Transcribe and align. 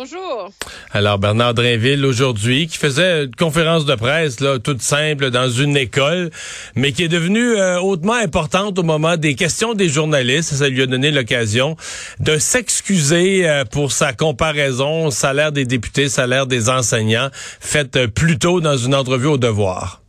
Bonjour. 0.00 0.52
Alors 0.92 1.18
Bernard 1.18 1.54
Drainville 1.54 2.06
aujourd'hui 2.06 2.68
qui 2.68 2.78
faisait 2.78 3.24
une 3.24 3.34
conférence 3.34 3.84
de 3.84 3.96
presse 3.96 4.38
là 4.38 4.60
toute 4.60 4.80
simple 4.80 5.30
dans 5.32 5.50
une 5.50 5.76
école 5.76 6.30
mais 6.76 6.92
qui 6.92 7.02
est 7.02 7.08
devenue 7.08 7.56
euh, 7.56 7.80
hautement 7.80 8.14
importante 8.14 8.78
au 8.78 8.84
moment 8.84 9.16
des 9.16 9.34
questions 9.34 9.74
des 9.74 9.88
journalistes, 9.88 10.54
ça 10.54 10.68
lui 10.68 10.82
a 10.82 10.86
donné 10.86 11.10
l'occasion 11.10 11.76
de 12.20 12.38
s'excuser 12.38 13.48
euh, 13.48 13.64
pour 13.64 13.90
sa 13.90 14.12
comparaison 14.12 15.10
salaire 15.10 15.50
des 15.50 15.64
députés, 15.64 16.08
salaire 16.08 16.46
des 16.46 16.70
enseignants 16.70 17.30
faite 17.58 17.96
euh, 17.96 18.06
plus 18.06 18.38
tôt 18.38 18.60
dans 18.60 18.76
une 18.76 18.94
entrevue 18.94 19.26
au 19.26 19.36
devoir. 19.36 20.00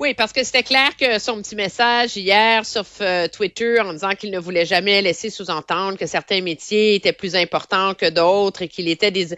Oui, 0.00 0.12
parce 0.12 0.32
que 0.32 0.42
c'était 0.42 0.64
clair 0.64 0.96
que 0.96 1.20
son 1.20 1.40
petit 1.40 1.54
message 1.54 2.16
hier 2.16 2.66
sur 2.66 2.84
euh, 3.00 3.28
Twitter 3.28 3.80
en 3.80 3.92
disant 3.92 4.16
qu'il 4.16 4.32
ne 4.32 4.40
voulait 4.40 4.66
jamais 4.66 5.00
laisser 5.00 5.30
sous-entendre 5.30 5.96
que 5.96 6.06
certains 6.06 6.40
métiers 6.40 6.96
étaient 6.96 7.12
plus 7.12 7.36
importants 7.36 7.94
que 7.94 8.10
d'autres 8.10 8.62
et 8.62 8.68
qu'il 8.68 8.88
était 8.88 9.12
des... 9.12 9.28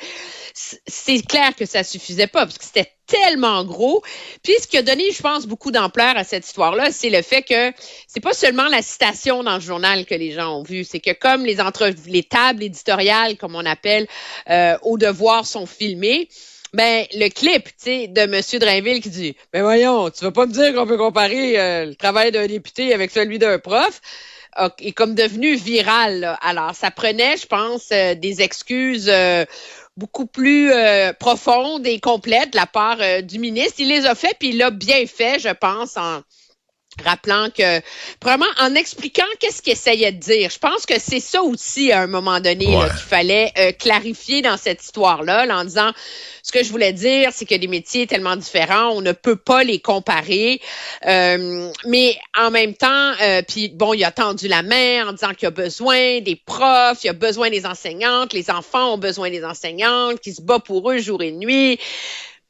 C'est 0.54 1.20
clair 1.26 1.54
que 1.54 1.66
ça 1.66 1.84
suffisait 1.84 2.26
pas 2.26 2.46
parce 2.46 2.56
que 2.56 2.64
c'était 2.64 2.90
tellement 3.06 3.64
gros. 3.64 4.02
Puis 4.42 4.54
ce 4.58 4.66
qui 4.66 4.78
a 4.78 4.82
donné, 4.82 5.12
je 5.12 5.20
pense, 5.20 5.46
beaucoup 5.46 5.70
d'ampleur 5.70 6.16
à 6.16 6.24
cette 6.24 6.46
histoire-là, 6.46 6.90
c'est 6.90 7.10
le 7.10 7.20
fait 7.20 7.42
que 7.42 7.72
c'est 8.08 8.22
pas 8.22 8.32
seulement 8.32 8.68
la 8.68 8.80
citation 8.80 9.42
dans 9.42 9.56
le 9.56 9.60
journal 9.60 10.06
que 10.06 10.14
les 10.14 10.32
gens 10.32 10.58
ont 10.58 10.62
vu, 10.62 10.84
c'est 10.84 11.00
que 11.00 11.12
comme 11.12 11.44
les 11.44 11.60
entre 11.60 11.92
les 12.06 12.22
tables 12.22 12.62
éditoriales, 12.62 13.36
comme 13.36 13.54
on 13.54 13.66
appelle, 13.66 14.08
euh, 14.48 14.78
au 14.82 14.96
devoir 14.96 15.44
sont 15.44 15.66
filmées, 15.66 16.28
ben, 16.76 17.06
le 17.14 17.30
clip, 17.30 17.64
tu 17.64 17.72
sais, 17.78 18.06
de 18.06 18.20
M. 18.20 18.42
Drainville 18.60 19.00
qui 19.00 19.08
dit, 19.08 19.36
ben 19.50 19.62
voyons, 19.62 20.10
tu 20.10 20.22
vas 20.24 20.30
pas 20.30 20.44
me 20.44 20.52
dire 20.52 20.74
qu'on 20.74 20.86
peut 20.86 20.98
comparer 20.98 21.58
euh, 21.58 21.86
le 21.86 21.94
travail 21.94 22.32
d'un 22.32 22.46
député 22.46 22.92
avec 22.92 23.10
celui 23.10 23.38
d'un 23.38 23.58
prof 23.58 24.02
est 24.78 24.92
comme 24.92 25.14
devenu 25.14 25.54
viral. 25.54 26.36
Alors, 26.42 26.74
ça 26.74 26.90
prenait, 26.90 27.38
je 27.38 27.46
pense, 27.46 27.88
euh, 27.92 28.14
des 28.14 28.42
excuses 28.42 29.08
euh, 29.10 29.46
beaucoup 29.96 30.26
plus 30.26 30.70
profondes 31.18 31.86
et 31.86 31.98
complètes 31.98 32.52
de 32.52 32.56
la 32.56 32.66
part 32.66 32.98
du 33.22 33.38
ministre. 33.38 33.76
Il 33.78 33.88
les 33.88 34.04
a 34.04 34.14
fait, 34.14 34.36
puis 34.38 34.50
il 34.50 34.58
l'a 34.58 34.70
bien 34.70 35.06
fait, 35.06 35.38
je 35.38 35.48
pense, 35.48 35.96
en 35.96 36.20
rappelant 37.04 37.48
que, 37.56 37.80
vraiment, 38.22 38.46
en 38.60 38.74
expliquant 38.74 39.24
qu'est-ce 39.40 39.62
qu'il 39.62 39.72
essayait 39.72 40.12
de 40.12 40.18
dire. 40.18 40.50
Je 40.50 40.58
pense 40.58 40.86
que 40.86 40.98
c'est 40.98 41.20
ça 41.20 41.42
aussi, 41.42 41.92
à 41.92 42.02
un 42.02 42.06
moment 42.06 42.40
donné, 42.40 42.66
qu'il 42.66 43.06
fallait 43.08 43.52
euh, 43.58 43.72
clarifier 43.72 44.42
dans 44.42 44.56
cette 44.56 44.82
histoire-là, 44.82 45.46
en 45.50 45.64
disant, 45.64 45.92
ce 46.42 46.52
que 46.52 46.62
je 46.62 46.70
voulais 46.70 46.92
dire, 46.92 47.30
c'est 47.32 47.44
que 47.44 47.56
des 47.56 47.66
métiers 47.66 48.06
tellement 48.06 48.36
différents, 48.36 48.90
on 48.90 49.00
ne 49.00 49.12
peut 49.12 49.34
pas 49.36 49.64
les 49.64 49.80
comparer. 49.80 50.60
Euh, 51.04 51.70
mais 51.86 52.16
en 52.38 52.50
même 52.50 52.74
temps, 52.74 53.12
euh, 53.20 53.42
puis 53.42 53.68
bon, 53.68 53.94
il 53.94 54.04
a 54.04 54.12
tendu 54.12 54.46
la 54.46 54.62
main 54.62 55.08
en 55.08 55.12
disant 55.12 55.30
qu'il 55.30 55.42
y 55.42 55.46
a 55.46 55.50
besoin 55.50 56.20
des 56.20 56.36
profs, 56.36 57.02
il 57.02 57.08
y 57.08 57.10
a 57.10 57.14
besoin 57.14 57.50
des 57.50 57.66
enseignantes, 57.66 58.32
les 58.32 58.48
enfants 58.50 58.94
ont 58.94 58.98
besoin 58.98 59.28
des 59.28 59.44
enseignantes, 59.44 60.20
qui 60.20 60.32
se 60.32 60.40
bat 60.40 60.60
pour 60.60 60.90
eux 60.90 60.98
jour 60.98 61.20
et 61.22 61.32
nuit. 61.32 61.80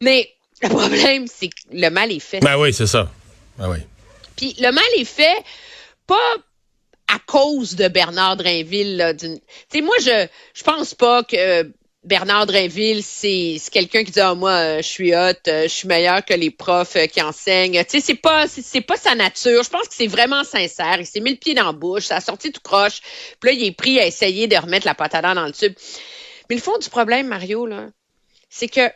Mais 0.02 0.30
le 0.62 0.68
problème, 0.68 1.26
c'est 1.26 1.48
que 1.48 1.54
le 1.72 1.88
mal 1.88 2.12
est 2.12 2.20
fait. 2.20 2.40
Ben 2.40 2.58
oui, 2.58 2.74
c'est 2.74 2.86
ça. 2.86 3.10
Ben 3.58 3.70
oui. 3.70 3.78
Puis 4.36 4.54
le 4.58 4.70
mal 4.70 4.84
est 4.96 5.04
fait, 5.04 5.42
pas 6.06 6.36
à 7.08 7.18
cause 7.18 7.76
de 7.76 7.88
Bernard 7.88 8.36
Drainville. 8.36 9.16
Tu 9.18 9.28
sais, 9.72 9.80
moi, 9.80 9.94
je 10.00 10.26
je 10.54 10.62
pense 10.62 10.94
pas 10.94 11.22
que 11.22 11.70
Bernard 12.04 12.46
Drainville, 12.46 13.02
c'est 13.02 13.58
quelqu'un 13.72 14.04
qui 14.04 14.12
dit 14.12 14.20
ah, 14.20 14.34
moi, 14.34 14.76
je 14.78 14.86
suis 14.86 15.14
hot, 15.14 15.32
je 15.46 15.68
suis 15.68 15.88
meilleur 15.88 16.24
que 16.24 16.34
les 16.34 16.50
profs 16.50 16.96
qui 17.08 17.20
enseignent. 17.20 17.82
Tu 17.84 17.90
sais, 17.90 18.00
c'est 18.00 18.14
pas 18.14 18.46
c'est 18.48 18.80
pas 18.80 18.96
sa 18.96 19.14
nature. 19.14 19.62
Je 19.62 19.70
pense 19.70 19.88
que 19.88 19.94
c'est 19.94 20.06
vraiment 20.06 20.44
sincère. 20.44 20.98
Il 21.00 21.06
s'est 21.06 21.20
mis 21.20 21.30
le 21.32 21.36
pied 21.36 21.54
dans 21.54 21.66
la 21.66 21.72
bouche, 21.72 22.04
ça 22.04 22.16
a 22.16 22.20
sorti 22.20 22.52
tout 22.52 22.60
croche. 22.62 23.00
Puis 23.40 23.50
là, 23.50 23.56
il 23.56 23.64
est 23.64 23.72
pris 23.72 23.98
à 23.98 24.06
essayer 24.06 24.46
de 24.46 24.56
remettre 24.56 24.86
la 24.86 24.94
patate 24.94 25.24
dans 25.34 25.46
le 25.46 25.52
tube. 25.52 25.74
Mais 26.48 26.56
le 26.56 26.62
fond 26.62 26.78
du 26.78 26.88
problème, 26.88 27.26
Mario, 27.26 27.66
là, 27.66 27.88
c'est 28.50 28.68
que 28.68 28.88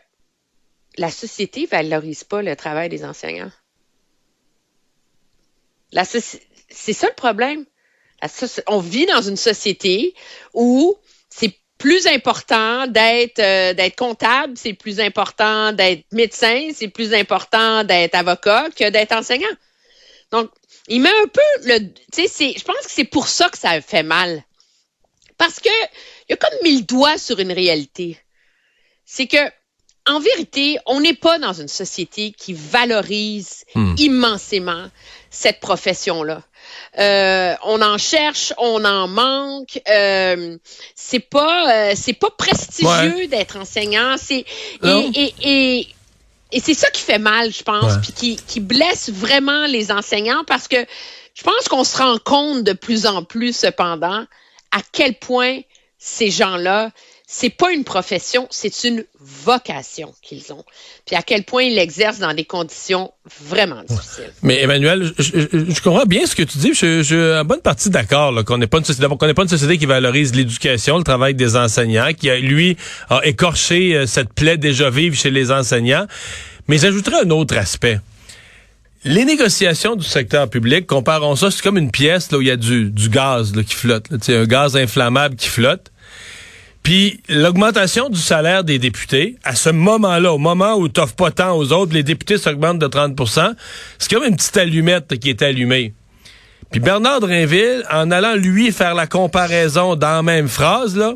la 0.96 1.10
société 1.10 1.66
valorise 1.66 2.24
pas 2.24 2.42
le 2.42 2.54
travail 2.54 2.88
des 2.88 3.04
enseignants 3.04 3.50
c'est 5.92 6.92
ça 6.92 7.08
le 7.08 7.14
problème. 7.14 7.64
on 8.68 8.80
vit 8.80 9.06
dans 9.06 9.22
une 9.22 9.36
société 9.36 10.14
où 10.54 10.96
c'est 11.28 11.54
plus 11.78 12.06
important 12.06 12.86
d'être 12.86 13.38
euh, 13.38 13.72
d'être 13.72 13.96
comptable, 13.96 14.52
c'est 14.56 14.74
plus 14.74 15.00
important 15.00 15.72
d'être 15.72 16.04
médecin, 16.12 16.70
c'est 16.74 16.88
plus 16.88 17.14
important 17.14 17.84
d'être 17.84 18.14
avocat 18.14 18.68
que 18.76 18.90
d'être 18.90 19.12
enseignant. 19.12 19.56
Donc, 20.30 20.50
il 20.88 21.00
met 21.00 21.08
un 21.08 21.26
peu 21.26 21.40
le, 21.64 21.78
tu 22.12 22.28
sais, 22.28 22.54
je 22.56 22.64
pense 22.64 22.84
que 22.84 22.90
c'est 22.90 23.04
pour 23.04 23.28
ça 23.28 23.48
que 23.48 23.58
ça 23.58 23.80
fait 23.80 24.02
mal, 24.02 24.44
parce 25.38 25.58
que 25.58 25.70
il 26.28 26.34
a 26.34 26.36
comme 26.36 26.58
mis 26.62 26.78
le 26.78 26.84
doigt 26.84 27.16
sur 27.16 27.40
une 27.40 27.52
réalité. 27.52 28.18
C'est 29.06 29.26
que 29.26 29.50
en 30.06 30.20
vérité, 30.20 30.78
on 30.86 31.00
n'est 31.00 31.14
pas 31.14 31.38
dans 31.38 31.52
une 31.52 31.68
société 31.68 32.32
qui 32.32 32.52
valorise 32.52 33.64
hmm. 33.74 33.94
immensément 33.98 34.86
cette 35.30 35.60
profession-là. 35.60 36.42
Euh, 36.98 37.54
on 37.64 37.80
en 37.82 37.98
cherche, 37.98 38.52
on 38.58 38.84
en 38.84 39.08
manque. 39.08 39.80
Euh, 39.88 40.56
c'est 40.94 41.20
pas, 41.20 41.90
euh, 41.90 41.92
c'est 41.94 42.14
pas 42.14 42.30
prestigieux 42.30 43.28
d'être 43.28 43.56
enseignant. 43.56 44.16
C'est 44.18 44.44
et, 44.82 45.34
et, 45.42 45.88
et, 46.52 46.60
c'est 46.60 46.74
ça 46.74 46.90
qui 46.90 47.02
fait 47.02 47.18
mal, 47.18 47.52
je 47.52 47.62
pense, 47.62 47.98
puis 48.02 48.12
qui, 48.12 48.36
qui 48.36 48.60
blesse 48.60 49.10
vraiment 49.10 49.66
les 49.66 49.92
enseignants 49.92 50.42
parce 50.46 50.66
que 50.66 50.84
je 51.34 51.42
pense 51.42 51.68
qu'on 51.68 51.84
se 51.84 51.96
rend 51.96 52.18
compte 52.18 52.64
de 52.64 52.72
plus 52.72 53.06
en 53.06 53.22
plus, 53.22 53.56
cependant, 53.56 54.26
à 54.72 54.78
quel 54.92 55.14
point 55.14 55.60
ces 55.98 56.30
gens-là 56.30 56.90
c'est 57.32 57.48
pas 57.48 57.72
une 57.72 57.84
profession, 57.84 58.48
c'est 58.50 58.82
une 58.82 59.04
vocation 59.20 60.12
qu'ils 60.20 60.52
ont. 60.52 60.64
Puis 61.06 61.14
à 61.14 61.22
quel 61.22 61.44
point 61.44 61.62
ils 61.62 61.76
l'exercent 61.76 62.18
dans 62.18 62.34
des 62.34 62.44
conditions 62.44 63.12
vraiment 63.44 63.84
difficiles. 63.88 64.32
Mais 64.42 64.60
Emmanuel, 64.60 65.12
je, 65.16 65.80
comprends 65.80 66.06
bien 66.06 66.26
ce 66.26 66.34
que 66.34 66.42
tu 66.42 66.58
dis. 66.58 66.74
Je, 66.74 67.02
suis 67.04 67.14
en 67.14 67.44
bonne 67.44 67.60
partie 67.60 67.88
d'accord 67.88 68.44
qu'on 68.44 68.58
n'est 68.58 68.66
pas 68.66 68.78
une 68.78 68.84
société, 68.84 69.06
n'est 69.08 69.34
pas 69.34 69.42
une 69.42 69.48
société 69.48 69.78
qui 69.78 69.86
valorise 69.86 70.34
l'éducation, 70.34 70.98
le 70.98 71.04
travail 71.04 71.34
des 71.34 71.54
enseignants, 71.54 72.12
qui 72.18 72.28
a, 72.28 72.36
lui 72.40 72.76
a 73.10 73.20
écorché 73.24 73.94
euh, 73.94 74.06
cette 74.06 74.32
plaie 74.32 74.56
déjà 74.56 74.90
vive 74.90 75.14
chez 75.14 75.30
les 75.30 75.52
enseignants. 75.52 76.08
Mais 76.66 76.78
j'ajouterais 76.78 77.20
un 77.24 77.30
autre 77.30 77.56
aspect. 77.56 78.00
Les 79.04 79.24
négociations 79.24 79.94
du 79.94 80.04
secteur 80.04 80.50
public, 80.50 80.84
comparons 80.88 81.36
ça, 81.36 81.52
c'est 81.52 81.62
comme 81.62 81.78
une 81.78 81.92
pièce 81.92 82.32
là, 82.32 82.38
où 82.38 82.40
il 82.40 82.48
y 82.48 82.50
a 82.50 82.56
du, 82.56 82.90
du 82.90 83.08
gaz 83.08 83.54
là, 83.54 83.62
qui 83.62 83.76
flotte, 83.76 84.10
là, 84.10 84.18
un 84.28 84.46
gaz 84.46 84.76
inflammable 84.76 85.36
qui 85.36 85.48
flotte. 85.48 85.92
Puis 86.82 87.20
l'augmentation 87.28 88.08
du 88.08 88.18
salaire 88.18 88.64
des 88.64 88.78
députés, 88.78 89.36
à 89.44 89.54
ce 89.54 89.70
moment-là, 89.70 90.32
au 90.32 90.38
moment 90.38 90.76
où 90.76 90.88
tu 90.88 91.00
pas 91.16 91.30
tant 91.30 91.56
aux 91.56 91.72
autres, 91.72 91.92
les 91.92 92.02
députés 92.02 92.38
s'augmentent 92.38 92.78
de 92.78 92.86
30% 92.86 93.54
c'est 93.98 94.12
comme 94.12 94.24
une 94.24 94.36
petite 94.36 94.56
allumette 94.56 95.18
qui 95.18 95.30
est 95.30 95.42
allumée. 95.42 95.92
Puis 96.70 96.80
Bernard 96.80 97.20
Drinville, 97.20 97.84
en 97.90 98.10
allant 98.10 98.34
lui 98.34 98.70
faire 98.72 98.94
la 98.94 99.06
comparaison 99.06 99.96
dans 99.96 100.16
la 100.16 100.22
même 100.22 100.48
phrase, 100.48 100.96
là, 100.96 101.14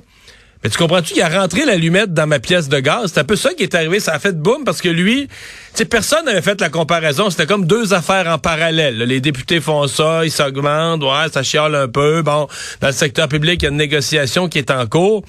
Mais 0.64 0.70
tu 0.70 0.78
comprends-tu 0.78 1.12
qu'il 1.12 1.22
a 1.22 1.28
rentré 1.28 1.66
l'allumette 1.66 2.14
dans 2.14 2.26
ma 2.26 2.38
pièce 2.38 2.70
de 2.70 2.80
gaz? 2.80 3.12
C'est 3.12 3.20
un 3.20 3.24
peu 3.24 3.36
ça 3.36 3.52
qui 3.52 3.64
est 3.64 3.74
arrivé. 3.74 4.00
Ça 4.00 4.14
a 4.14 4.18
fait 4.18 4.32
boum 4.32 4.64
parce 4.64 4.80
que 4.80 4.88
lui, 4.88 5.28
tu 5.76 5.84
personne 5.84 6.24
n'avait 6.24 6.40
fait 6.40 6.58
la 6.58 6.70
comparaison. 6.70 7.28
C'était 7.28 7.44
comme 7.44 7.66
deux 7.66 7.92
affaires 7.92 8.26
en 8.28 8.38
parallèle. 8.38 8.96
Les 8.96 9.20
députés 9.20 9.60
font 9.60 9.86
ça, 9.86 10.24
ils 10.24 10.30
s'augmentent, 10.30 11.02
ouais, 11.02 11.30
ça 11.30 11.42
chiale 11.42 11.74
un 11.74 11.88
peu. 11.88 12.22
Bon, 12.22 12.48
dans 12.80 12.86
le 12.86 12.94
secteur 12.94 13.28
public, 13.28 13.60
il 13.60 13.64
y 13.64 13.68
a 13.68 13.70
une 13.72 13.76
négociation 13.76 14.48
qui 14.48 14.56
est 14.56 14.70
en 14.70 14.86
cours. 14.86 15.22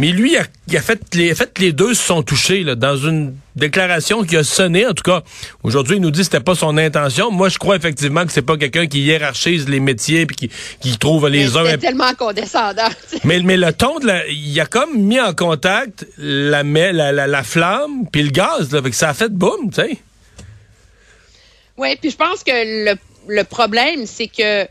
Mais 0.00 0.12
lui, 0.12 0.34
a, 0.38 0.44
il 0.66 0.78
a 0.78 0.80
fait, 0.80 0.98
les, 1.14 1.34
fait 1.34 1.58
les 1.58 1.72
deux 1.74 1.92
se 1.92 2.02
sont 2.02 2.22
touchés 2.22 2.62
là, 2.62 2.74
dans 2.74 2.96
une 2.96 3.34
déclaration 3.54 4.24
qui 4.24 4.34
a 4.38 4.42
sonné. 4.42 4.86
En 4.86 4.94
tout 4.94 5.02
cas, 5.02 5.22
aujourd'hui, 5.62 5.96
il 5.96 6.00
nous 6.00 6.10
dit 6.10 6.20
que 6.20 6.24
c'était 6.24 6.40
pas 6.40 6.54
son 6.54 6.78
intention. 6.78 7.30
Moi, 7.30 7.50
je 7.50 7.58
crois 7.58 7.76
effectivement 7.76 8.24
que 8.24 8.32
c'est 8.32 8.40
pas 8.40 8.56
quelqu'un 8.56 8.86
qui 8.86 9.02
hiérarchise 9.02 9.68
les 9.68 9.78
métiers 9.78 10.24
puis 10.24 10.36
qui, 10.36 10.50
qui 10.80 10.96
trouve 10.96 11.28
les 11.28 11.54
uns. 11.54 11.66
C'est 11.66 11.76
tellement 11.76 12.14
condescendant. 12.14 12.88
Mais, 13.24 13.40
mais 13.40 13.58
le 13.58 13.74
ton 13.74 13.98
de 13.98 14.06
la, 14.06 14.26
il 14.26 14.58
a 14.58 14.64
comme 14.64 14.96
mis 14.96 15.20
en 15.20 15.34
contact 15.34 16.06
la, 16.16 16.62
la, 16.62 17.12
la, 17.12 17.26
la 17.26 17.42
flamme 17.42 18.06
puis 18.10 18.22
le 18.22 18.30
gaz. 18.30 18.72
Là, 18.72 18.82
fait 18.82 18.88
que 18.88 18.96
ça 18.96 19.10
a 19.10 19.14
fait 19.14 19.28
boum, 19.28 19.68
tu 19.68 19.82
sais. 19.82 19.98
Oui, 21.76 21.94
puis 22.00 22.10
je 22.10 22.16
pense 22.16 22.42
que 22.42 22.52
le, 22.54 22.96
le 23.28 23.44
problème, 23.44 24.06
c'est 24.06 24.28
que 24.28 24.66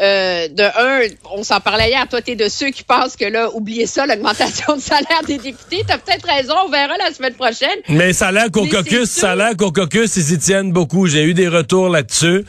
euh, 0.00 0.48
de 0.48 0.62
un, 0.62 1.06
on 1.32 1.42
s'en 1.42 1.60
parlait 1.60 1.90
hier, 1.90 2.08
toi, 2.08 2.22
tu 2.22 2.30
es 2.30 2.36
de 2.36 2.48
ceux 2.48 2.70
qui 2.70 2.82
pensent 2.82 3.14
que 3.14 3.26
là, 3.26 3.50
oubliez 3.52 3.86
ça, 3.86 4.06
l'augmentation 4.06 4.76
de 4.76 4.80
salaire 4.80 5.22
des 5.26 5.36
députés. 5.36 5.84
Tu 5.86 5.92
as 5.92 5.98
peut-être 5.98 6.26
raison, 6.26 6.54
on 6.66 6.70
verra 6.70 6.96
la 6.96 7.12
semaine 7.12 7.34
prochaine. 7.34 7.78
Mais 7.88 8.12
ça 8.14 8.28
a 8.28 8.32
l'air 8.32 8.50
qu'au 8.50 8.66
caucus, 8.66 9.10
ça 9.10 9.32
a 9.32 9.36
l'air 9.36 9.56
qu'au 9.56 9.70
caucus, 9.70 10.16
ils 10.16 10.32
y 10.32 10.38
tiennent 10.38 10.72
beaucoup. 10.72 11.06
J'ai 11.06 11.24
eu 11.24 11.34
des 11.34 11.48
retours 11.48 11.90
là-dessus. 11.90 12.44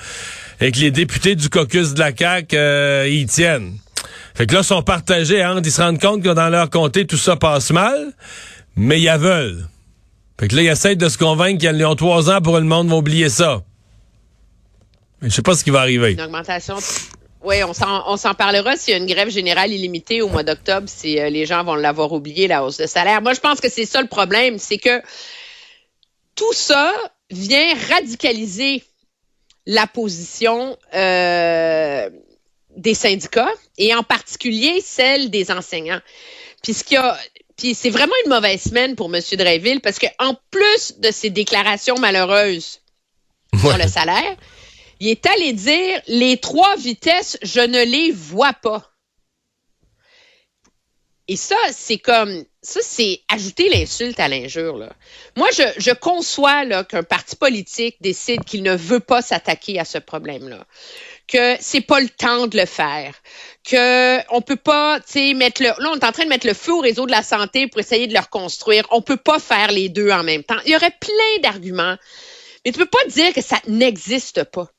Et 0.61 0.71
que 0.71 0.79
les 0.79 0.91
députés 0.91 1.35
du 1.35 1.49
caucus 1.49 1.93
de 1.93 1.99
la 1.99 2.15
CAQ, 2.15 2.55
euh, 2.55 3.07
ils 3.09 3.21
y 3.21 3.25
tiennent. 3.25 3.77
Fait 4.35 4.47
que 4.47 4.53
là, 4.53 4.61
ils 4.61 4.65
sont 4.65 4.81
partagés 4.81 5.43
entre, 5.43 5.61
ils 5.65 5.71
se 5.71 5.81
rendent 5.81 5.99
compte 5.99 6.23
que 6.23 6.33
dans 6.33 6.49
leur 6.49 6.69
comté, 6.69 7.05
tout 7.05 7.17
ça 7.17 7.35
passe 7.35 7.71
mal, 7.71 8.13
mais 8.77 9.01
ils 9.01 9.11
veulent. 9.17 9.67
Fait 10.39 10.47
que 10.47 10.55
là, 10.55 10.61
ils 10.61 10.67
essayent 10.69 10.97
de 10.97 11.09
se 11.09 11.17
convaincre 11.17 11.59
qu'ils 11.59 11.85
ont 11.85 11.95
trois 11.95 12.29
ans 12.29 12.39
pour 12.41 12.57
le 12.57 12.63
monde 12.63 12.87
va 12.87 12.95
oublier 12.95 13.29
ça. 13.29 13.61
Je 15.21 15.29
sais 15.29 15.41
pas 15.41 15.55
ce 15.55 15.63
qui 15.63 15.69
va 15.69 15.81
arriver. 15.81 16.13
Une 16.13 16.21
augmentation 16.21 16.75
oui, 17.43 17.63
on 17.63 17.73
s'en 17.73 18.33
parlera 18.33 18.75
s'il 18.77 18.93
y 18.93 18.95
a 18.95 18.97
une 18.97 19.05
grève 19.05 19.29
générale 19.29 19.71
illimitée 19.71 20.21
au 20.21 20.29
mois 20.29 20.43
d'octobre, 20.43 20.87
si 20.87 21.19
euh, 21.19 21.29
les 21.29 21.45
gens 21.45 21.63
vont 21.63 21.75
l'avoir 21.75 22.11
oublié, 22.13 22.47
la 22.47 22.63
hausse 22.63 22.77
de 22.77 22.85
salaire. 22.85 23.21
Moi, 23.21 23.33
je 23.33 23.39
pense 23.39 23.59
que 23.59 23.69
c'est 23.69 23.85
ça 23.85 24.01
le 24.01 24.07
problème, 24.07 24.59
c'est 24.59 24.77
que 24.77 25.01
tout 26.35 26.53
ça 26.53 26.93
vient 27.29 27.73
radicaliser 27.89 28.83
la 29.65 29.87
position 29.87 30.77
euh, 30.93 32.09
des 32.75 32.93
syndicats 32.93 33.51
et 33.77 33.93
en 33.93 34.03
particulier 34.03 34.81
celle 34.81 35.29
des 35.29 35.51
enseignants. 35.51 36.01
Puis 36.61 36.75
puis 37.57 37.75
c'est 37.75 37.89
vraiment 37.89 38.13
une 38.25 38.31
mauvaise 38.31 38.61
semaine 38.61 38.95
pour 38.95 39.13
M. 39.13 39.21
Dreyville 39.37 39.79
parce 39.79 39.99
qu'en 39.99 40.35
plus 40.49 40.99
de 40.99 41.11
ses 41.11 41.29
déclarations 41.29 41.97
malheureuses 41.99 42.79
sur 43.59 43.77
le 43.77 43.87
salaire, 43.87 44.35
il 44.99 45.09
est 45.09 45.25
allé 45.25 45.53
dire 45.53 46.01
les 46.07 46.37
trois 46.37 46.75
vitesses, 46.77 47.37
je 47.41 47.61
ne 47.61 47.83
les 47.83 48.11
vois 48.11 48.53
pas. 48.53 48.93
Et 51.29 51.37
ça, 51.37 51.55
c'est 51.71 51.99
comme 51.99 52.43
ça, 52.61 52.81
c'est 52.83 53.21
ajouter 53.29 53.69
l'insulte 53.69 54.19
à 54.19 54.27
l'injure. 54.27 54.89
Moi, 55.37 55.47
je, 55.51 55.93
conçois 55.93 56.83
qu'un 56.83 57.03
parti 57.03 57.37
politique 57.37 57.95
décide 58.01 58.43
qu'il 58.43 58.61
ne 58.61 58.75
veut 58.75 58.99
pas 58.99 59.21
s'attaquer 59.21 59.79
à 59.79 59.85
ce 59.85 59.97
problème-là, 59.97 60.65
que 61.27 61.55
c'est 61.61 61.81
pas 61.81 62.01
le 62.01 62.09
temps 62.09 62.47
de 62.47 62.57
le 62.57 62.65
faire, 62.65 63.15
que 63.63 64.19
on 64.33 64.41
peut 64.41 64.57
pas, 64.57 64.99
tu 64.99 65.13
sais, 65.13 65.33
mettre 65.33 65.61
le. 65.61 65.69
Là, 65.69 65.91
on 65.93 65.95
est 65.95 66.05
en 66.05 66.11
train 66.11 66.25
de 66.25 66.29
mettre 66.29 66.47
le 66.47 66.53
feu 66.53 66.73
au 66.73 66.79
réseau 66.79 67.05
de 67.05 67.11
la 67.11 67.23
santé 67.23 67.67
pour 67.67 67.79
essayer 67.79 68.07
de 68.07 68.13
le 68.13 68.19
reconstruire. 68.19 68.85
On 68.91 69.01
peut 69.01 69.17
pas 69.17 69.39
faire 69.39 69.71
les 69.71 69.87
deux 69.87 70.11
en 70.11 70.23
même 70.23 70.43
temps. 70.43 70.59
Il 70.65 70.71
y 70.71 70.75
aurait 70.75 70.95
plein 70.99 71.41
d'arguments, 71.41 71.95
mais 72.65 72.73
tu 72.73 72.79
peux 72.79 72.85
pas 72.85 73.05
dire 73.07 73.33
que 73.33 73.41
ça 73.41 73.61
n'existe 73.67 74.43
pas 74.43 74.69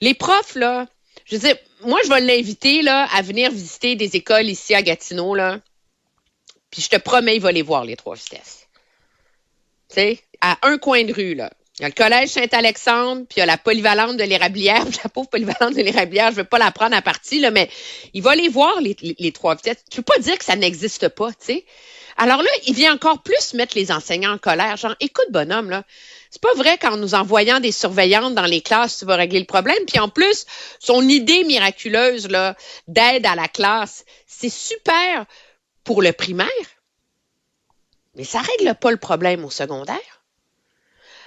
les 0.00 0.14
profs, 0.14 0.54
là, 0.54 0.86
je 1.24 1.36
veux 1.36 1.40
dire, 1.40 1.56
moi, 1.82 2.00
je 2.04 2.08
vais 2.08 2.20
l'inviter 2.20 2.82
là, 2.82 3.08
à 3.12 3.22
venir 3.22 3.50
visiter 3.50 3.96
des 3.96 4.16
écoles 4.16 4.48
ici 4.48 4.74
à 4.74 4.82
Gatineau, 4.82 5.34
là. 5.34 5.60
Puis 6.70 6.82
je 6.82 6.88
te 6.88 6.96
promets, 6.96 7.36
il 7.36 7.42
va 7.42 7.52
les 7.52 7.62
voir, 7.62 7.84
les 7.84 7.96
trois 7.96 8.14
vitesses. 8.16 8.66
Tu 9.94 10.18
à 10.40 10.58
un 10.62 10.78
coin 10.78 11.04
de 11.04 11.12
rue, 11.12 11.34
là. 11.34 11.52
Il 11.82 11.86
y 11.86 11.86
a 11.86 11.88
le 11.88 11.94
collège 11.94 12.28
Saint-Alexandre, 12.28 13.22
puis 13.28 13.38
il 13.38 13.40
y 13.40 13.42
a 13.42 13.46
la 13.46 13.58
polyvalente 13.58 14.16
de 14.16 14.22
l'Érablière. 14.22 14.84
La 15.02 15.10
pauvre 15.10 15.28
polyvalente 15.28 15.74
de 15.74 15.82
l'Érablière, 15.82 16.30
je 16.30 16.36
veux 16.36 16.44
pas 16.44 16.58
la 16.58 16.70
prendre 16.70 16.94
à 16.94 17.02
partie, 17.02 17.40
là, 17.40 17.50
mais 17.50 17.68
il 18.14 18.22
va 18.22 18.36
les 18.36 18.48
voir, 18.48 18.80
les, 18.80 18.94
les, 19.18 19.32
trois 19.32 19.56
vitesses. 19.56 19.82
Tu 19.90 19.96
peux 19.96 20.14
pas 20.14 20.20
dire 20.20 20.38
que 20.38 20.44
ça 20.44 20.54
n'existe 20.54 21.08
pas, 21.08 21.30
tu 21.30 21.38
sais? 21.40 21.66
Alors 22.16 22.40
là, 22.40 22.50
il 22.68 22.74
vient 22.74 22.94
encore 22.94 23.24
plus 23.24 23.54
mettre 23.54 23.76
les 23.76 23.90
enseignants 23.90 24.34
en 24.34 24.38
colère. 24.38 24.76
Genre, 24.76 24.94
écoute, 25.00 25.26
bonhomme, 25.30 25.70
là, 25.70 25.82
c'est 26.30 26.40
pas 26.40 26.54
vrai 26.54 26.78
qu'en 26.78 26.96
nous 26.98 27.16
envoyant 27.16 27.58
des 27.58 27.72
surveillantes 27.72 28.36
dans 28.36 28.46
les 28.46 28.60
classes, 28.60 28.98
tu 28.98 29.04
vas 29.04 29.16
régler 29.16 29.40
le 29.40 29.46
problème. 29.46 29.84
Puis 29.88 29.98
en 29.98 30.08
plus, 30.08 30.46
son 30.78 31.02
idée 31.08 31.42
miraculeuse 31.42 32.28
là 32.28 32.54
d'aide 32.86 33.26
à 33.26 33.34
la 33.34 33.48
classe, 33.48 34.04
c'est 34.28 34.52
super 34.52 35.26
pour 35.82 36.00
le 36.00 36.12
primaire, 36.12 36.46
mais 38.14 38.22
ça 38.22 38.40
règle 38.40 38.72
pas 38.76 38.92
le 38.92 38.98
problème 38.98 39.44
au 39.44 39.50
secondaire. 39.50 40.22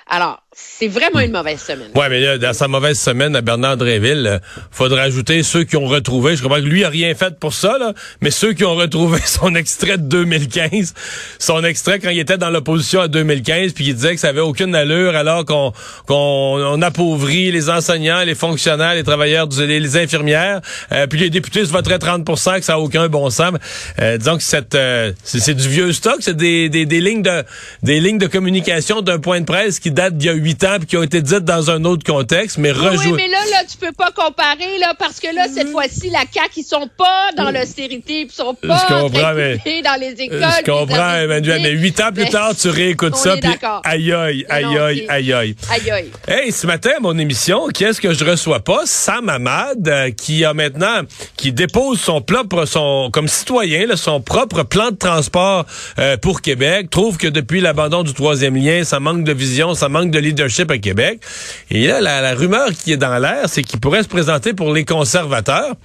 Alors, 0.08 0.45
c'est 0.58 0.88
vraiment 0.88 1.20
une 1.20 1.34
mauvaise 1.34 1.62
semaine. 1.62 1.90
Oui, 1.96 2.06
mais 2.10 2.22
là, 2.22 2.38
dans 2.38 2.54
sa 2.54 2.70
mauvaise 2.70 2.98
semaine 2.98 3.36
à 3.36 3.42
Bernard 3.42 3.76
Dréville, 3.76 4.26
euh, 4.26 4.40
faudrait 4.72 5.02
ajouter 5.02 5.44
ceux 5.44 5.66
qui 5.66 5.76
ont 5.76 5.86
retrouvé, 5.86 6.38
je 6.38 6.44
comprends 6.44 6.60
que 6.60 6.62
lui 6.62 6.86
a 6.86 6.90
rien 6.90 7.14
fait 7.14 7.38
pour 7.38 7.54
ça, 7.54 7.78
là, 7.78 7.94
mais 8.22 8.32
ceux 8.32 8.54
qui 8.54 8.64
ont 8.64 8.76
retrouvé 8.76 9.20
son 9.26 9.54
extrait 9.54 9.98
de 9.98 10.04
2015, 10.04 10.94
son 11.40 11.62
extrait 11.66 12.00
quand 12.00 12.10
il 12.10 12.20
était 12.20 12.38
dans 12.38 12.50
l'opposition 12.50 13.02
à 13.02 13.10
2015, 13.10 13.74
puis 13.74 13.88
il 13.88 13.96
disait 13.96 14.16
que 14.16 14.22
ça 14.22 14.30
avait 14.30 14.40
aucune 14.40 14.76
allure 14.76 15.16
alors 15.16 15.44
qu'on 15.44 16.82
appauvrit 16.82 17.52
les 17.52 17.70
enseignants, 17.70 18.24
les 18.24 18.36
fonctionnaires, 18.36 18.96
les 18.96 19.04
travailleurs, 19.04 19.50
les, 19.60 19.98
infirmières, 19.98 20.62
euh, 20.94 21.06
puis 21.08 21.20
les 21.20 21.30
députés 21.30 21.66
se 21.66 21.72
voteraient 21.72 21.98
30% 21.98 22.60
que 22.60 22.66
ça 22.66 22.74
n'a 22.74 22.80
aucun 22.80 23.10
bon 23.10 23.30
sens. 23.30 23.54
Euh, 24.02 24.18
disons 24.18 24.38
que 24.38 24.44
cette, 24.44 24.76
euh, 24.76 25.12
c'est 25.24 25.54
du 25.54 25.68
vieux 25.68 25.92
stock, 25.92 26.18
c'est 26.22 26.38
des, 26.38 26.70
des, 26.70 26.86
des 26.86 27.02
lignes 27.02 27.22
de 27.22 27.44
des 27.84 28.00
lignes 28.00 28.18
de 28.18 28.28
communication 28.28 29.02
d'un 29.02 29.20
point 29.20 29.40
de 29.42 29.46
presse 29.46 29.80
qui 29.80 29.92
datent 29.92 30.18
d'il 30.18 30.28
y 30.28 30.30
a 30.30 30.34
huit 30.46 30.64
ans 30.64 30.76
puis 30.78 30.86
qui 30.86 30.98
ont 30.98 31.04
été 31.04 31.24
dites 31.24 31.44
dans 31.44 31.72
un 31.72 31.84
autre 31.86 32.04
contexte, 32.04 32.60
mais 32.60 32.72
rejouées. 32.72 33.08
Oui, 33.08 33.14
mais 33.16 33.28
là, 33.28 33.40
là, 33.52 33.64
tu 33.68 33.78
peux 33.78 33.92
pas 33.92 34.12
comparer, 34.12 34.78
là, 34.80 34.94
parce 34.98 35.20
que 35.20 35.34
là, 35.34 35.48
cette 35.52 35.70
fois-ci, 35.70 36.12
la 36.12 36.20
CAQ, 36.20 36.52
ils 36.58 36.64
sont 36.64 36.88
pas 36.96 37.32
dans 37.36 37.50
l'austérité, 37.50 38.28
ils 38.28 38.32
sont 38.32 38.54
pas 38.54 38.86
dans 38.88 40.00
les 40.00 40.22
écoles. 40.22 40.46
Je 40.60 40.72
comprends, 40.72 41.16
Emmanuel, 41.16 41.62
mais 41.64 41.72
huit 41.72 42.00
ans 42.00 42.12
plus 42.14 42.30
tard, 42.30 42.56
tu 42.56 42.70
réécoutes 42.70 43.16
ça, 43.16 43.38
puis 43.38 43.50
aïe, 43.84 44.14
aïe, 44.14 44.46
aïe, 44.48 44.78
aïe, 44.78 45.06
aïe, 45.10 45.34
aïe. 45.34 45.56
Aïe, 45.72 45.92
aïe. 45.92 46.12
Hey, 46.28 46.52
ce 46.52 46.68
matin, 46.68 46.92
à 46.98 47.00
mon 47.00 47.18
émission, 47.18 47.68
qu'est-ce 47.74 48.00
que 48.00 48.14
je 48.14 48.24
reçois 48.24 48.60
pas? 48.60 48.82
Sam 48.86 49.30
Ahmad, 49.30 49.88
euh, 49.88 50.12
qui 50.12 50.46
a 50.46 50.54
maintenant, 50.54 51.02
qui 51.38 51.54
dépose 51.54 52.00
son 52.00 52.22
propre, 52.22 52.66
son, 52.66 53.10
comme 53.12 53.28
citoyen, 53.28 53.88
là, 53.88 53.98
son 53.98 54.22
propre 54.22 54.62
plan 54.62 54.92
de 54.92 54.96
transport 54.96 55.66
euh, 55.98 56.18
pour 56.18 56.42
Québec, 56.42 56.92
trouve 56.92 57.18
que 57.18 57.28
depuis 57.28 57.62
l'abandon 57.62 58.04
du 58.04 58.14
troisième 58.14 58.56
lien, 58.56 58.84
ça 58.84 59.00
manque 59.00 59.24
de 59.24 59.34
vision, 59.34 59.74
ça 59.74 59.90
manque 59.90 60.12
de 60.12 60.20
leadership 60.20 60.35
à 60.44 60.78
Québec. 60.78 61.22
Et 61.70 61.88
là, 61.88 62.02
la, 62.02 62.34
rumeur 62.34 62.72
qui 62.72 62.92
est 62.92 62.98
dans 62.98 63.18
l'air, 63.18 63.50
c'est 63.50 63.64
qu'il 63.64 63.80
pourrait 63.80 64.04
se 64.04 64.08
présenter 64.08 64.54
pour 64.54 64.74
les 64.74 64.86
conservateurs. 64.86 65.76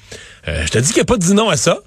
Euh, 0.48 0.64
je 0.66 0.70
te 0.70 0.78
dis 0.78 0.88
qu'il 0.88 0.96
n'y 0.96 1.02
a 1.02 1.04
pas 1.04 1.16
dit 1.16 1.34
non 1.34 1.48
à 1.48 1.56
ça. 1.56 1.82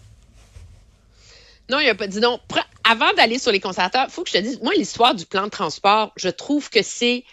Non, 1.70 1.80
il 1.80 1.84
n'y 1.84 1.90
a 1.90 1.96
pas 1.96 2.08
dit 2.08 2.20
non. 2.20 2.40
Avant 2.84 3.12
d'aller 3.14 3.40
sur 3.40 3.52
les 3.52 3.60
conservateurs, 3.60 4.06
il 4.08 4.12
faut 4.12 4.24
que 4.24 4.30
je 4.30 4.38
te 4.38 4.42
dise, 4.42 4.60
moi, 4.62 4.74
l'histoire 4.76 5.16
du 5.16 5.26
plan 5.26 5.44
de 5.44 5.50
transport, 5.50 6.12
je 6.18 6.30
trouve 6.30 6.70
que 6.70 6.82
c'est. 6.82 7.24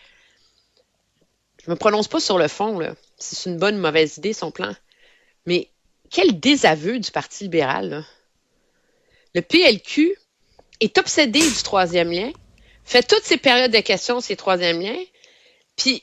Je 1.64 1.70
me 1.70 1.76
prononce 1.76 2.08
pas 2.08 2.20
sur 2.20 2.38
le 2.38 2.48
fond, 2.48 2.78
là. 2.78 2.94
C'est 3.18 3.50
une 3.50 3.58
bonne 3.58 3.76
ou 3.76 3.80
mauvaise 3.80 4.16
idée, 4.16 4.32
son 4.32 4.50
plan. 4.50 4.74
Mais 5.46 5.68
quel 6.10 6.40
désaveu 6.40 6.98
du 6.98 7.10
Parti 7.10 7.44
libéral, 7.44 8.04
Le 9.34 9.42
PLQ 9.42 10.14
est 10.80 10.96
obsédé 10.98 11.40
du 11.40 11.62
troisième 11.62 12.10
lien 12.10 12.32
fait 12.90 13.06
toutes 13.06 13.22
ces 13.22 13.36
périodes 13.36 13.70
de 13.70 13.80
questions, 13.80 14.20
ces 14.20 14.34
troisième 14.34 14.80
liens, 14.80 14.98
puis 15.76 16.02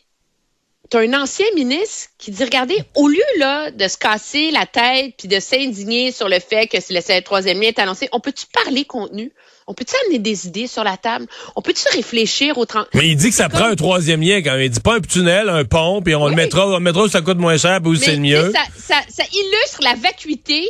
tu 0.90 0.98
as 0.98 1.02
un 1.02 1.14
ancien 1.14 1.46
ministre 1.56 2.10
qui 2.18 2.32
dit, 2.32 2.44
regardez, 2.44 2.78
au 2.96 3.08
lieu 3.08 3.20
là 3.40 3.72
de 3.72 3.88
se 3.88 3.98
casser 3.98 4.52
la 4.52 4.66
tête 4.66 5.16
puis 5.18 5.28
de 5.28 5.40
s'indigner 5.40 6.12
sur 6.12 6.30
le 6.30 6.40
fait 6.40 6.68
que 6.68 6.78
le 6.78 7.22
troisième 7.22 7.62
lien 7.62 7.68
est 7.68 7.80
annoncé, 7.80 8.08
on 8.12 8.20
peut-tu 8.20 8.46
parler 8.48 8.86
contenu? 8.86 9.34
On 9.70 9.74
peut-tu 9.74 9.96
amener 10.06 10.20
des 10.20 10.48
idées 10.48 10.68
sur 10.68 10.86
la 10.86 10.96
table? 10.96 11.28
On 11.58 11.62
peut-tu 11.62 11.84
réfléchir 11.94 12.58
au 12.58 12.66
30... 12.66 12.88
Mais 12.94 13.10
il 13.10 13.18
dit 13.18 13.30
que 13.30 13.36
ça 13.36 13.50
prend 13.50 13.66
un 13.66 13.76
troisième 13.76 14.22
lien 14.22 14.42
quand 14.42 14.54
même. 14.54 14.62
Il 14.62 14.70
dit 14.70 14.80
pas 14.80 14.96
un 14.96 15.02
tunnel, 15.02 15.50
un 15.50 15.66
pont, 15.66 16.02
puis 16.02 16.16
on 16.16 16.30
le 16.30 16.36
mettra, 16.36 16.70
on 16.70 16.78
le 16.78 16.80
mettra 16.80 17.04
où 17.04 17.10
ça 17.10 17.22
coûte 17.22 17.38
moins 17.38 17.58
cher, 17.58 17.82
puis 17.82 17.92
où 17.92 17.96
c'est 17.96 18.14
le 18.14 18.22
mieux. 18.22 18.54
Ça, 18.54 18.64
ça, 18.78 19.02
ça 19.10 19.24
illustre 19.30 19.80
la 19.82 19.96
vacuité 19.96 20.70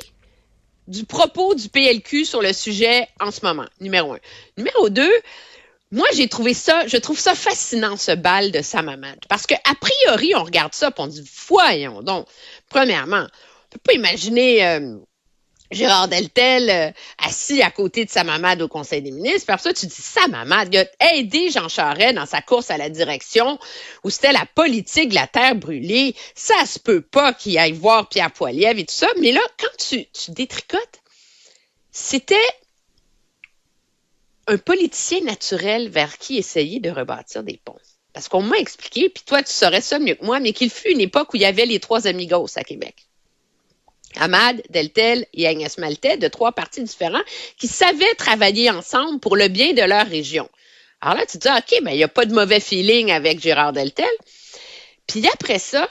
du 0.88 1.04
propos 1.04 1.54
du 1.54 1.70
PLQ 1.70 2.25
sur 2.25 2.42
le 2.42 2.54
sujet 2.54 3.08
en 3.20 3.30
ce 3.30 3.42
moment, 3.44 3.66
numéro 3.82 4.13
un. 4.13 4.20
Numéro 4.58 4.89
deux, 4.89 5.13
moi, 5.91 6.08
j'ai 6.15 6.27
trouvé 6.27 6.53
ça, 6.53 6.86
je 6.88 6.98
trouve 6.98 7.20
ça 7.20 7.34
fascinant, 7.34 7.96
ce 7.96 8.12
bal 8.12 8.51
de 8.51 8.62
Samamad. 8.62 9.20
Parce 9.29 9.48
que, 9.48 9.56
a 9.56 9.75
priori, 9.75 10.34
on 10.36 10.44
regarde 10.44 10.74
ça 10.74 10.89
et 10.89 11.01
on 11.01 11.08
dit, 11.08 11.24
voyons 11.48 12.01
donc. 12.01 12.27
Premièrement, 12.70 13.24
on 13.24 13.70
peut 13.70 13.79
pas 13.84 13.94
imaginer 13.94 14.65
euh, 14.67 14.98
Gérard 15.72 16.10
Deltel 16.10 16.70
euh, 16.70 16.91
assis 17.25 17.62
à 17.62 17.72
côté 17.72 18.03
de 18.03 18.10
sa 18.10 18.25
mamade 18.25 18.62
au 18.62 18.67
Conseil 18.67 19.01
des 19.01 19.12
ministres. 19.12 19.46
Puis 19.48 19.63
ça, 19.63 19.74
tu 19.74 19.86
dis, 19.86 19.96
sa 19.96 20.27
mamade, 20.27 20.74
il 20.74 20.79
a 20.79 21.15
aidé 21.15 21.51
Jean 21.51 21.70
Charest 21.70 22.15
dans 22.15 22.25
sa 22.25 22.41
course 22.41 22.70
à 22.70 22.77
la 22.77 22.89
direction 22.89 23.58
où 24.03 24.10
c'était 24.10 24.34
la 24.34 24.46
politique 24.46 25.10
de 25.10 25.15
la 25.15 25.27
terre 25.27 25.56
brûlée. 25.56 26.15
Ça 26.36 26.65
se 26.65 26.79
peut 26.79 27.01
pas 27.01 27.32
qu'il 27.32 27.58
aille 27.58 27.72
voir 27.72 28.10
Pierre 28.10 28.32
Poilievre 28.32 28.79
et 28.79 28.86
tout 28.86 28.94
ça. 28.94 29.08
Mais 29.22 29.32
là, 29.32 29.41
quand 29.58 29.77
tu 29.77 30.06
détricotes, 30.32 31.01
c'était 31.91 32.36
un 34.48 34.58
politicien 34.58 35.22
naturel 35.22 35.89
vers 35.89 36.18
qui 36.18 36.38
essayer 36.38 36.80
de 36.80 36.89
rebâtir 36.89 37.44
des 37.44 37.60
ponts. 37.63 37.80
Parce 38.13 38.30
qu'on 38.30 38.42
m'a 38.42 38.58
expliqué, 38.58 39.10
puis 39.10 39.24
toi, 39.25 39.44
tu 39.44 39.51
saurais 39.51 39.82
ça 39.82 40.00
mieux 40.00 40.16
que 40.16 40.25
moi, 40.25 40.39
mais 40.39 40.54
qu'il 40.54 40.70
fut 40.70 40.89
une 40.89 41.01
époque 41.01 41.34
où 41.34 41.38
il 41.38 41.44
y 41.44 41.46
avait 41.46 41.66
les 41.66 41.80
trois 41.80 42.08
amigos 42.08 42.58
à 42.58 42.63
Québec. 42.63 43.08
Ahmad, 44.16 44.63
Deltel 44.70 45.27
et 45.34 45.48
Agnès 45.48 45.77
Maltais, 45.77 46.18
de 46.18 46.27
trois 46.27 46.54
partis 46.54 46.82
différents, 46.82 47.22
qui 47.58 47.68
savaient 47.68 48.16
travailler 48.16 48.72
ensemble 48.72 49.20
pour 49.20 49.36
le 49.36 49.50
bien 49.50 49.74
de 49.74 49.84
leur 49.84 50.08
région. 50.08 50.50
Alors 51.01 51.18
là, 51.18 51.25
tu 51.25 51.38
te 51.38 51.48
dis, 51.48 51.54
OK, 51.56 51.82
mais 51.84 51.94
il 51.94 51.98
n'y 51.98 52.04
a 52.04 52.08
pas 52.08 52.25
de 52.25 52.34
mauvais 52.34 52.60
feeling 52.60 53.12
avec 53.12 53.39
Gérard 53.39 53.74
Deltel. 53.74 54.06
Puis 55.06 55.27
après 55.27 55.60
ça, 55.60 55.88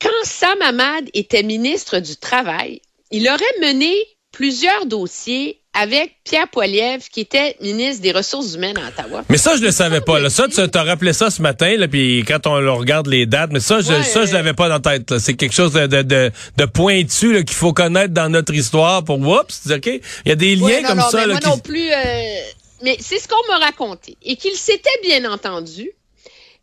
quand 0.00 0.10
Sam 0.24 0.60
Ahmad 0.62 1.08
était 1.14 1.42
ministre 1.42 1.98
du 1.98 2.16
Travail, 2.16 2.82
il 3.10 3.28
aurait 3.28 3.58
mené 3.60 3.94
plusieurs 4.30 4.86
dossiers 4.86 5.61
avec 5.74 6.16
Pierre 6.24 6.48
Poilievre, 6.48 7.02
qui 7.10 7.20
était 7.20 7.56
ministre 7.60 8.02
des 8.02 8.12
Ressources 8.12 8.54
humaines 8.54 8.76
à 8.78 8.88
Ottawa. 8.88 9.24
Mais 9.30 9.38
ça, 9.38 9.56
je 9.56 9.62
le 9.62 9.70
savais 9.70 10.00
pas. 10.02 10.20
Là. 10.20 10.28
Ça, 10.28 10.46
tu 10.48 10.68
t'as 10.68 10.82
rappelé 10.82 11.12
ça 11.14 11.30
ce 11.30 11.40
matin, 11.40 11.76
là, 11.78 11.88
puis 11.88 12.24
quand 12.28 12.46
on 12.46 12.76
regarde 12.76 13.06
les 13.06 13.24
dates, 13.24 13.50
mais 13.52 13.60
ça, 13.60 13.80
je, 13.80 13.92
Ouais, 13.92 14.02
ça, 14.02 14.26
je 14.26 14.32
l'avais 14.34 14.52
pas 14.52 14.68
dans 14.68 14.74
la 14.74 14.98
tête. 14.98 15.18
C'est 15.18 15.34
quelque 15.34 15.54
chose 15.54 15.72
de, 15.72 15.86
de, 15.86 16.02
de, 16.56 16.64
pointu 16.66 17.42
qu'il 17.44 17.56
faut 17.56 17.72
connaître 17.72 18.12
dans 18.12 18.28
notre 18.28 18.52
histoire 18.54 19.02
pour 19.04 19.18
oups, 19.18 19.66
OK. 19.70 19.86
Il 19.86 20.00
y 20.26 20.32
a 20.32 20.34
des 20.36 20.56
liens 20.56 20.64
Ouais, 20.66 20.80
non, 20.82 20.88
comme 20.88 20.98
non, 20.98 21.10
ça. 21.10 21.18
mais 21.20 21.26
là, 21.26 21.32
moi 21.32 21.40
qui- 21.40 21.48
non 21.48 21.58
plus. 21.58 21.90
euh, 21.90 22.40
mais 22.82 22.96
c'est 23.00 23.18
ce 23.18 23.26
qu'on 23.28 23.46
m'a 23.48 23.58
raconté. 23.58 24.16
Et 24.22 24.36
qu'il 24.36 24.54
s'était 24.56 24.90
bien 25.02 25.30
entendu. 25.30 25.90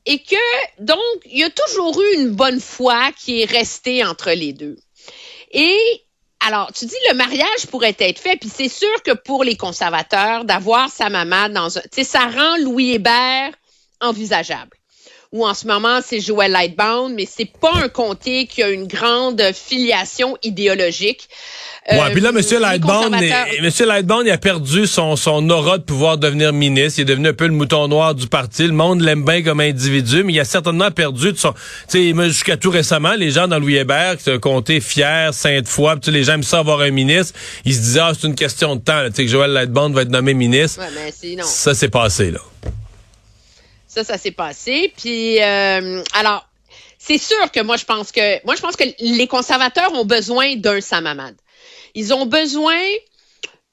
Et 0.06 0.20
que, 0.20 0.84
donc, 0.84 1.00
il 1.26 1.40
y 1.40 1.44
a 1.44 1.50
toujours 1.50 2.00
eu 2.02 2.16
une 2.22 2.30
bonne 2.30 2.60
foi 2.60 3.10
qui 3.20 3.42
est 3.42 3.46
restée 3.52 4.04
entre 4.06 4.32
les 4.32 4.54
deux. 4.54 4.78
Et, 5.52 5.76
alors, 6.46 6.72
tu 6.72 6.86
dis, 6.86 6.96
le 7.10 7.16
mariage 7.16 7.68
pourrait 7.70 7.96
être 8.00 8.20
fait, 8.20 8.38
puis 8.38 8.50
c'est 8.50 8.70
sûr 8.70 9.04
que 9.04 9.12
pour 9.12 9.44
les 9.44 9.58
conservateurs, 9.58 10.46
d'avoir 10.46 10.90
sa 10.90 11.10
maman 11.10 11.50
dans 11.50 11.78
un... 11.78 11.82
Tu 11.82 11.90
sais, 11.92 12.04
ça 12.04 12.28
rend 12.28 12.58
Louis 12.64 12.92
Hébert 12.92 13.52
envisageable. 14.00 14.79
Ou 15.32 15.46
en 15.46 15.54
ce 15.54 15.68
moment, 15.68 16.00
c'est 16.04 16.20
Joël 16.22 16.52
Lightbound, 16.52 17.14
mais 17.16 17.28
c'est 17.32 17.46
pas 17.62 17.72
un 17.76 17.88
comté 17.88 18.48
qui 18.48 18.64
a 18.64 18.70
une 18.70 18.88
grande 18.88 19.40
filiation 19.54 20.36
idéologique. 20.42 21.30
Ouais, 21.92 22.00
Euh, 22.00 22.10
puis 22.12 22.20
là, 22.22 22.30
M. 22.30 22.38
Lightbound, 22.60 23.12
conservateurs- 23.12 23.48
est- 23.54 23.62
Monsieur 23.62 23.86
Lightbound, 23.86 24.24
il 24.26 24.32
a 24.32 24.40
perdu 24.40 24.88
son, 24.88 25.16
son 25.16 25.48
aura 25.52 25.78
de 25.78 25.84
pouvoir 25.84 26.18
devenir 26.18 26.52
ministre. 26.52 26.98
Il 27.00 27.04
est 27.04 27.06
devenu 27.06 27.28
un 27.28 27.34
peu 27.34 27.46
le 27.46 27.54
mouton 27.54 27.88
noir 27.88 28.16
du 28.16 28.26
parti. 28.28 28.64
Le 28.66 28.74
monde 28.74 29.02
l'aime 29.02 29.24
bien 29.24 29.44
comme 29.44 29.60
individu, 29.60 30.24
mais 30.24 30.34
il 30.34 30.40
a 30.40 30.46
certainement 30.46 30.90
perdu 30.90 31.32
de 31.32 31.38
son... 31.38 31.52
Tu 31.88 32.08
sais, 32.08 32.14
moi, 32.14 32.28
jusqu'à 32.28 32.58
tout 32.58 32.72
récemment, 32.72 33.14
les 33.14 33.30
gens 33.30 33.48
dans 33.48 33.60
Louis 33.60 33.76
Hébert, 33.78 34.18
qui 34.18 34.32
un 34.32 34.40
comté 34.40 34.82
fier, 34.82 35.32
sainte 35.32 35.68
foi, 35.68 35.92
puis 35.94 36.02
tu 36.02 36.06
sais, 36.08 36.12
les 36.12 36.24
gens 36.24 36.34
aiment 36.34 36.44
ça 36.44 36.58
avoir 36.60 36.82
un 36.82 36.90
ministre, 36.92 37.38
ils 37.66 37.76
se 37.76 37.80
disaient, 37.82 38.00
ah, 38.02 38.14
c'est 38.20 38.26
une 38.28 38.36
question 38.36 38.76
de 38.78 38.82
temps, 38.82 38.98
là, 39.02 39.10
tu 39.12 39.18
sais, 39.18 39.26
que 39.26 39.30
Joël 39.32 39.52
Lightbound 39.52 39.94
va 39.94 40.02
être 40.02 40.10
nommé 40.10 40.34
ministre. 40.34 40.80
Ouais, 40.80 41.36
non. 41.36 41.44
Ça, 41.44 41.76
c'est 41.76 41.90
passé, 41.90 42.32
là. 42.32 42.40
Ça, 43.90 44.04
ça 44.04 44.20
s'est 44.20 44.32
passé. 44.32 44.94
Puis, 44.96 45.42
euh, 45.42 46.04
alors, 46.14 46.48
c'est 47.00 47.18
sûr 47.18 47.52
que 47.52 47.60
moi, 47.60 47.76
je 47.76 47.86
pense 47.86 48.12
que 48.12 48.46
moi, 48.46 48.56
je 48.56 48.62
pense 48.62 48.76
que 48.76 48.84
les 49.00 49.28
conservateurs 49.28 49.92
ont 49.94 50.06
besoin 50.06 50.56
d'un 50.56 50.80
Sam 50.80 51.08
Hamad. 51.08 51.36
Ils 51.96 52.14
ont 52.14 52.28
besoin 52.28 52.80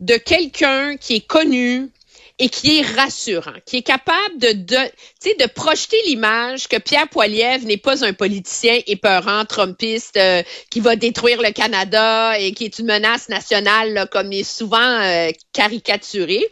de 0.00 0.16
quelqu'un 0.16 0.96
qui 0.96 1.16
est 1.16 1.26
connu 1.26 1.90
et 2.38 2.49
qui 2.49 2.78
est 2.78 2.82
rassurant, 2.82 3.54
qui 3.64 3.78
est 3.78 3.82
capable 3.82 4.38
de, 4.38 4.52
de, 4.52 5.38
de 5.38 5.46
projeter 5.49 5.96
l'image 6.06 6.68
que 6.68 6.76
Pierre 6.76 7.08
Poilievre 7.08 7.66
n'est 7.66 7.78
pas 7.78 8.04
un 8.04 8.12
politicien 8.12 8.78
épeurant, 8.87 9.44
trumpiste, 9.44 10.16
euh, 10.16 10.42
qui 10.70 10.80
va 10.80 10.96
détruire 10.96 11.40
le 11.42 11.52
Canada 11.52 12.38
et 12.38 12.52
qui 12.52 12.64
est 12.64 12.78
une 12.78 12.87
menace 12.87 13.28
nationale, 13.28 14.08
comme 14.11 14.32
il 14.32 14.40
est 14.40 14.44
souvent 14.44 14.78
euh, 14.78 15.30
caricaturé. 15.52 16.46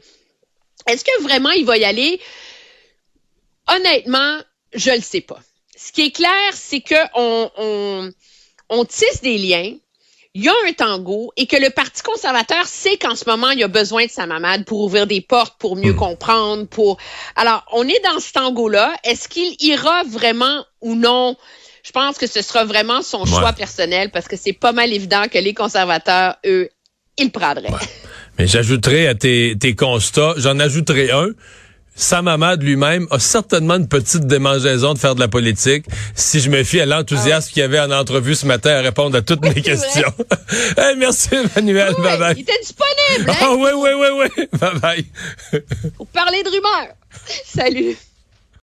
Est-ce 0.87 1.05
que 1.05 1.23
vraiment 1.23 1.51
il 1.51 1.65
va 1.65 1.79
y 1.79 1.85
aller? 1.85 2.21
Honnêtement, 3.77 4.39
je 4.75 4.91
le 4.91 5.01
sais 5.01 5.21
pas. 5.21 5.41
Ce 5.77 5.93
qui 5.93 6.07
est 6.07 6.11
clair, 6.11 6.31
c'est 6.53 6.81
que 6.81 6.95
on, 7.15 7.51
on, 7.59 8.11
on 8.71 8.85
tisse 8.85 9.21
des 9.23 9.39
liens. 9.39 9.73
Il 10.37 10.43
y 10.43 10.49
a 10.49 10.55
un 10.67 10.73
tango 10.73 11.33
et 11.37 11.47
que 11.47 11.57
le 11.57 11.71
Parti 11.71 12.03
conservateur 12.03 12.67
sait 12.67 12.97
qu'en 12.97 13.15
ce 13.15 13.25
moment, 13.29 13.51
il 13.51 13.63
a 13.63 13.69
besoin 13.69 14.07
de 14.07 14.11
sa 14.11 14.27
mamade 14.27 14.65
pour 14.65 14.81
ouvrir 14.81 15.07
des 15.07 15.21
portes, 15.21 15.57
pour 15.61 15.77
mieux 15.77 15.95
comprendre, 15.95 16.67
pour. 16.67 16.99
Alors, 17.37 17.65
on 17.73 17.87
est 17.87 18.03
dans 18.03 18.19
ce 18.19 18.33
tango-là. 18.33 18.97
Est-ce 19.05 19.29
qu'il 19.29 19.55
ira 19.61 20.03
vraiment 20.03 20.65
ou 20.81 20.97
non? 20.97 21.37
Je 21.85 21.93
pense 21.93 22.19
que 22.19 22.27
ce 22.27 22.43
sera 22.43 22.65
vraiment 22.65 23.03
son 23.03 23.27
choix 23.27 23.53
personnel 23.53 24.11
parce 24.11 24.27
que 24.27 24.37
c'est 24.37 24.53
pas 24.53 24.73
mal 24.73 24.93
évident 24.93 25.25
que 25.31 25.39
les 25.39 25.55
conservateurs, 25.55 26.35
eux, 26.45 26.69
ils 27.17 27.27
le 27.27 27.31
prendraient. 27.31 27.71
Mais 28.39 28.49
j'ajouterai 28.49 29.07
à 29.07 29.15
tes, 29.15 29.57
tes 29.57 29.77
constats, 29.77 30.35
j'en 30.37 30.59
ajouterai 30.59 31.13
un. 31.13 31.29
Sam 31.97 32.27
Hamad 32.29 32.63
lui-même 32.63 33.07
a 33.11 33.19
certainement 33.21 33.75
une 33.77 33.87
petite 33.89 34.27
démangeaison 34.27 34.95
de 34.95 34.99
faire 34.99 35.15
de 35.15 35.21
la 35.21 35.29
politique 35.29 35.87
si 36.17 36.41
je 36.41 36.51
me 36.51 36.65
fie 36.65 36.81
à 36.81 36.87
l'enthousiasme 36.87 37.53
qu'il 37.53 37.61
y 37.61 37.65
avait 37.65 37.79
en 37.81 37.91
entrevue 37.93 38.35
ce 38.35 38.47
matin 38.47 38.71
à 38.71 38.81
répondre 38.81 39.17
à 39.17 39.23
toutes 39.23 39.43
mes 39.43 39.61
questions. 39.63 40.13
Hey, 40.77 40.97
merci 40.97 41.29
Emmanuel, 41.33 41.95
Ouais, 41.99 42.03
bye 42.03 42.19
bye. 42.19 42.35
il 42.37 42.43
était 42.43 42.53
disponible 42.61 43.31
hein, 43.31 43.35
Ah 43.41 43.55
oui, 43.57 43.71
oui, 43.75 43.91
oui, 43.97 44.09
oui. 44.37 44.47
Bye 44.59 44.79
bye. 44.81 45.07
pour 45.97 46.07
parler 46.09 46.43
de 46.43 46.49
rumeurs. 46.49 46.95
Salut. 47.45 47.97